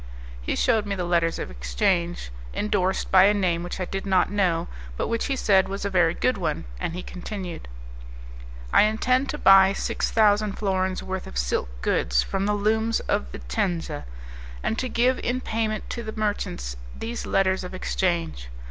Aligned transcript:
He 0.41 0.55
shewed 0.55 0.87
me 0.87 0.95
the 0.95 1.03
letters 1.03 1.37
of 1.37 1.51
exchange, 1.51 2.31
endorsed 2.55 3.11
by 3.11 3.25
a 3.25 3.35
name 3.35 3.61
which 3.61 3.79
I 3.79 3.85
did 3.85 4.03
not 4.03 4.31
know, 4.31 4.67
but 4.97 5.09
which 5.09 5.27
he 5.27 5.35
said 5.35 5.69
was 5.69 5.85
a 5.85 5.91
very 5.91 6.15
good 6.15 6.39
one, 6.39 6.65
and 6.79 6.93
he 6.95 7.03
continued, 7.03 7.67
"I 8.73 8.81
intend 8.81 9.29
to 9.29 9.37
buy 9.37 9.73
six 9.73 10.09
thousand 10.09 10.53
florins 10.53 11.03
worth 11.03 11.27
of 11.27 11.37
silk 11.37 11.69
goods 11.81 12.23
from 12.23 12.47
the 12.47 12.55
looms 12.55 12.99
of 13.01 13.27
Vicenza, 13.31 14.05
and 14.63 14.79
to 14.79 14.89
give 14.89 15.19
in 15.19 15.39
payment 15.39 15.87
to 15.91 16.01
the 16.01 16.13
merchants 16.13 16.77
these 16.97 17.27
letters 17.27 17.63
of 17.63 17.75
exchange. 17.75 18.49